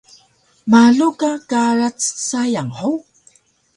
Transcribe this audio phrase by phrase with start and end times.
[0.71, 3.01] Malu ka karac sayang hug?